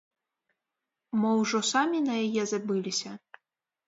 Мо 1.23 1.33
ўжо 1.41 1.59
самі 1.73 1.99
на 2.05 2.15
яе 2.23 2.43
забыліся? 2.53 3.11